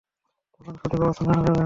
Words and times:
তখন 0.53 0.73
সঠিক 0.81 0.99
অবস্থান 1.01 1.25
জানা 1.29 1.41
যাবে। 1.45 1.59